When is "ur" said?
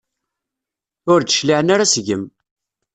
1.11-1.19